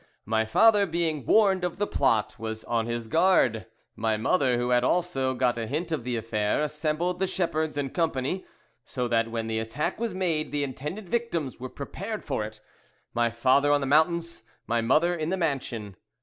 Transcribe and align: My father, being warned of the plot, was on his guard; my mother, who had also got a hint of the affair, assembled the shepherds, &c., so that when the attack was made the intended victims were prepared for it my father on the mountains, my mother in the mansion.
My 0.25 0.45
father, 0.45 0.87
being 0.87 1.27
warned 1.27 1.63
of 1.63 1.77
the 1.77 1.85
plot, 1.85 2.39
was 2.39 2.63
on 2.63 2.87
his 2.87 3.07
guard; 3.07 3.67
my 3.95 4.17
mother, 4.17 4.57
who 4.57 4.71
had 4.71 4.83
also 4.83 5.35
got 5.35 5.59
a 5.59 5.67
hint 5.67 5.91
of 5.91 6.03
the 6.03 6.15
affair, 6.15 6.59
assembled 6.59 7.19
the 7.19 7.27
shepherds, 7.27 7.75
&c., 7.75 8.45
so 8.83 9.07
that 9.07 9.29
when 9.29 9.45
the 9.45 9.59
attack 9.59 9.99
was 9.99 10.15
made 10.15 10.51
the 10.51 10.63
intended 10.63 11.07
victims 11.07 11.59
were 11.59 11.69
prepared 11.69 12.23
for 12.23 12.43
it 12.43 12.59
my 13.13 13.29
father 13.29 13.71
on 13.71 13.79
the 13.79 13.85
mountains, 13.85 14.41
my 14.65 14.81
mother 14.81 15.13
in 15.13 15.29
the 15.29 15.37
mansion. 15.37 15.95